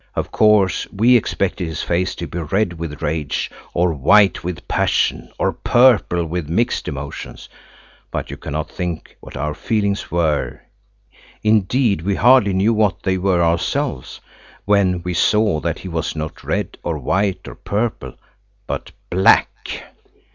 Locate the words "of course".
0.15-0.87